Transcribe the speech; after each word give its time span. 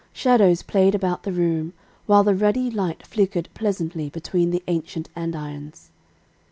Shadows 0.13 0.63
played 0.63 0.95
about 0.95 1.21
the 1.21 1.31
room, 1.31 1.73
while 2.07 2.23
the 2.23 2.33
ruddy 2.33 2.71
light 2.71 3.05
flickered 3.05 3.49
pleasantly 3.53 4.09
between 4.09 4.49
the 4.49 4.63
ancient 4.67 5.09
andirons. 5.15 5.91